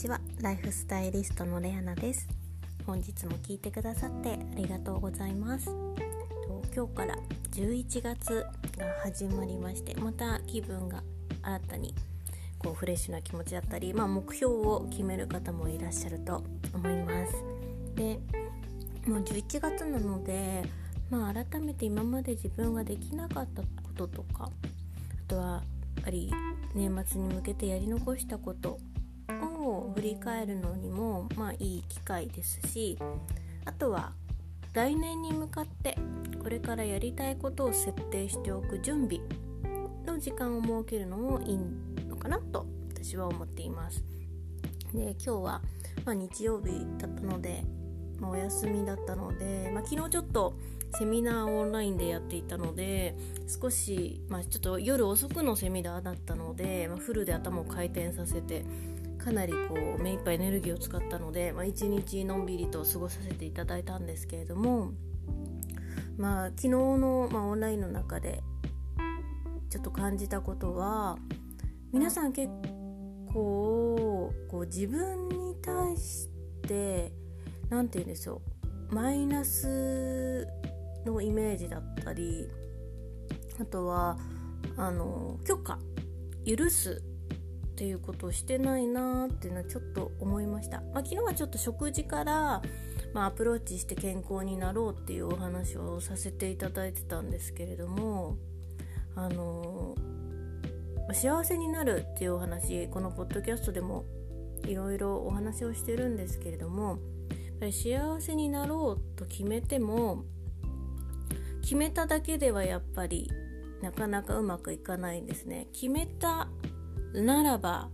[0.00, 0.18] ちは。
[0.40, 2.26] ライフスタイリストのレアナです。
[2.86, 5.70] 本日も聞いてくださってありがとうございます。
[6.74, 7.18] 今日から
[7.52, 8.46] 11月
[8.78, 11.02] が始まりましてまた気分が
[11.42, 11.94] 新たに
[12.58, 16.42] こうフレッシュな気持ちだったり、まあ、目標を決める方もいらっしゃると
[16.72, 17.34] 思います。
[17.94, 18.20] で
[19.06, 20.62] もう11月なので、
[21.10, 24.50] まあ、改めて今まで自分ができなかったこととかあ
[25.28, 25.62] とは
[25.96, 26.32] やっぱり
[26.74, 28.78] 年末に向けてやり残したこと
[29.90, 32.98] を振り返るのにもまあいい機会ですし
[33.64, 34.12] あとは
[34.72, 35.96] 来年に向かって
[36.42, 39.20] これからやりたいことを設定しておく準備
[40.06, 41.58] の時間を設けるのもいい
[42.08, 44.04] のかなと私は思っています。
[44.94, 45.62] で今日は、
[46.04, 47.64] まあ、日曜日だったので、
[48.18, 50.54] まあ、お休みだったので、まあ、昨日ちょっと
[50.98, 53.14] セミナーオンラインでやっていたので
[53.46, 58.64] 少し、まあ、ちょっと夜遅くのセミナーだったので、まあ、フルで頭を回転させて
[59.22, 64.92] かなりこう目いっぱいエネルギーを使ったので、まあ、一日のんびりと過ごさせていただいたんですけれども、
[66.16, 68.42] まあ、昨日の、まあ、オンラインの中で
[69.68, 71.18] ちょっと感じたことは
[71.92, 72.48] 皆さん結
[73.32, 76.28] 構こう自分に対し
[76.66, 77.12] て
[77.68, 78.40] 何て言うんでしょ
[78.90, 80.48] うマイナス
[81.04, 82.48] のイメージだったり
[83.60, 84.18] あとは
[84.76, 85.78] あの許可
[86.44, 87.02] 許す
[87.80, 92.60] っていうことをしてないなーっていうのはちょっと思いました、まあ、昨日はちょっと食事から、
[93.14, 98.36] まあ、アプローチして健康になろうっていうお話をさせていただいてたんですけれども
[99.16, 104.04] あのー、幸せになるっていうお話このポッドキャストでも
[104.66, 106.98] いろいろお話をしてるんですけれどもやっ
[107.60, 110.24] ぱり幸せになろうと決めても
[111.62, 113.30] 決めただけではやっぱり
[113.80, 115.68] なかなかうまくいかないんですね。
[115.72, 116.48] 決めた
[117.14, 117.90] ならば、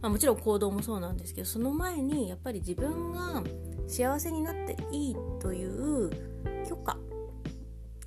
[0.00, 3.42] まあ、もちろん行動もそうなんですけどその前にやっぱり自分が
[3.86, 6.10] 幸せになっていいという
[6.68, 6.98] 許可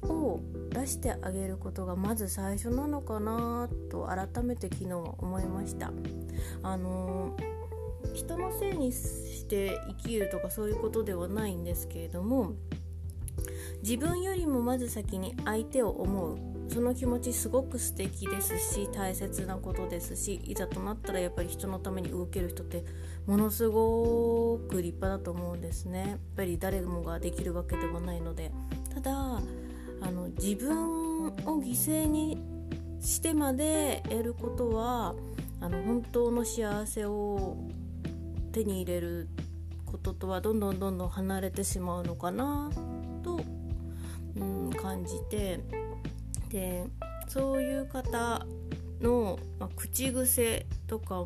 [0.04, 0.40] を
[0.70, 5.92] 出してあげることがまず最初なのかなと改めて昨日は思いました。
[6.64, 7.36] あの
[8.14, 12.54] 人のせいにして生きるとかそういうことではないんですけれども
[13.84, 16.61] 自分よりもまず先に相手を思う。
[16.74, 22.86] その気持ちすごく素敵ですし大切なことですしいざとなったらやっぱり人のために動ける人って
[23.26, 26.08] ものすごく立派だと思うんですね。
[26.10, 28.52] やっぱり誰もができるわけではないので。
[28.94, 29.42] ただ
[30.02, 32.42] あの自分を犠牲に
[33.00, 35.16] してまでやることは
[35.60, 37.58] あの本当の幸せを
[38.52, 39.30] 手に入れる
[39.86, 42.70] こととはどんどんどんどん離れてしまうのかな
[43.24, 43.40] と、
[44.36, 45.60] うん、感じて
[46.52, 46.86] で
[47.28, 48.46] そういう方
[49.02, 51.26] の、まあ、口癖とか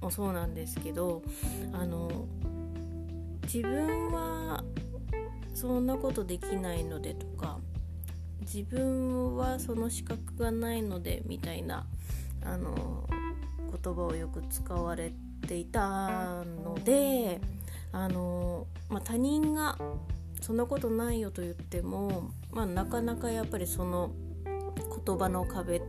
[0.00, 1.22] もそうなんですけど
[1.72, 2.26] あの
[3.42, 4.64] 自分は
[5.54, 7.58] そんなことできないのでとか
[8.40, 11.86] 自分はその資格がないのでみたいな
[12.44, 13.08] あの
[13.82, 15.12] 言葉をよく使われ
[15.46, 17.40] ていたので
[17.92, 19.76] あの、まあ、他人が
[20.40, 24.12] そんなことないよと言っても、まあ、なかなかやっぱりその
[25.06, 25.80] 言葉の壁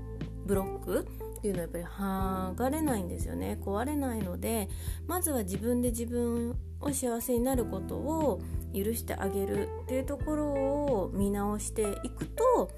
[0.46, 1.08] ブロック
[1.38, 4.70] っていうのはやっぱり剥がれないんですよね壊れないので
[5.08, 8.42] まずは自分で自分を幸せになることを
[8.74, 12.72] 許してあげるっていうところを見直していくと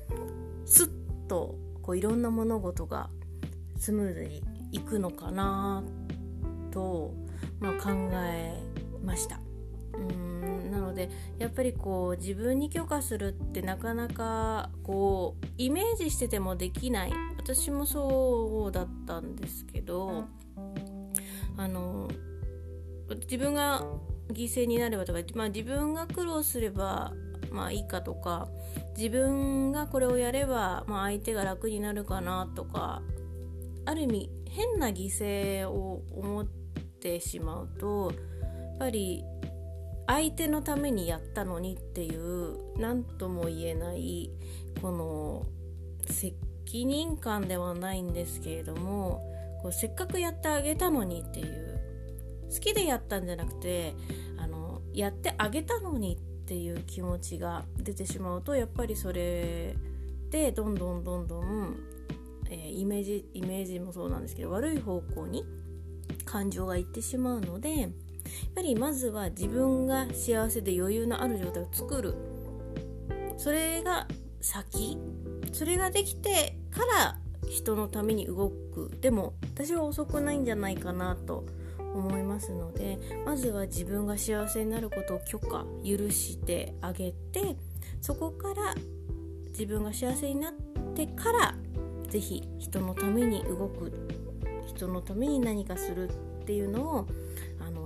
[0.65, 0.89] スッ
[1.27, 3.09] とこういろんな物事が
[3.77, 5.83] スムーズにいくのかな
[6.71, 7.13] と、
[7.59, 8.61] まあ、考え
[9.03, 9.39] ました。
[9.99, 10.71] うん。
[10.71, 17.13] なのでやっぱりこう自分に許可するってなかなかこうイメージしててもできない。
[17.37, 20.25] 私もそうだったんですけど
[21.57, 22.07] あの
[23.21, 23.83] 自分が
[24.31, 27.11] 犠牲になればとか、まあ、自分が苦労すれば
[27.51, 28.47] まあいいかとか
[28.95, 33.01] 自分がこれをやれば、まあ、相手が楽になるかなとか
[33.85, 39.23] ある意味変な犠牲を思ってしまうとやっぱり
[40.09, 44.31] 相手のためにやったのにっていう何とも言えない
[44.81, 45.45] この
[46.11, 46.35] 責
[46.87, 49.21] 任感ではないんですけれども
[49.61, 51.79] こうせっかくやってあげたのにっていう
[52.51, 53.93] 好きでやったんじゃなくて
[54.39, 56.17] あのやってあげたのにっ
[56.47, 59.75] ていう気持ちが出てしまうとやっぱりそれ
[60.31, 61.75] でどんどんどんどん、
[62.49, 65.45] えー、イメージイメージもそうなんですけど悪い方向に
[66.25, 67.89] 感情がいってしまうので
[68.55, 72.15] ぱりまずは自分が幸せで余裕のある状態を作る。
[73.37, 74.07] それが
[74.41, 74.97] 先。
[75.51, 77.17] それができてから
[77.49, 78.97] 人のために動く。
[79.01, 81.45] でも私は遅くないんじゃないかなと
[81.77, 87.57] 思いますのでまずは自分が幸せになることを許可許してあげて
[87.99, 88.75] そこから
[89.49, 90.53] 自分が幸せになっ
[90.93, 91.55] てから
[92.07, 93.91] 是非人のために動く。
[94.69, 97.07] 人のために何かするっていうのを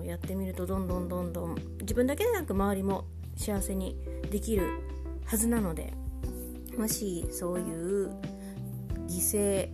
[0.06, 3.06] やってみるとどんどんどんどん自分だけでなく周りも
[3.36, 3.98] 幸せに
[4.30, 4.68] できる
[5.26, 5.94] はずなので
[6.78, 8.10] もしそういう
[9.08, 9.70] 犠牲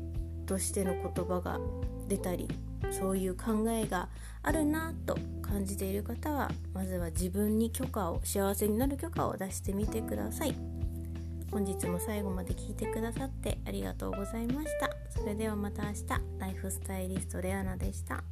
[0.46, 1.60] としての言葉が
[2.08, 2.48] 出たり
[2.92, 4.10] そういう考えが
[4.42, 10.56] あるなと感じている方はまずは自分に許可を幸せになる許可を出してみてください。
[11.52, 14.90] 本日も最後まで聞いてくださってありがとうございました。
[15.10, 16.06] それではまた明日。
[16.40, 18.24] ライフスタイリストレアナでした。